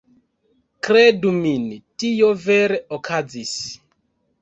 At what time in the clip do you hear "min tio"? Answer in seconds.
1.43-2.33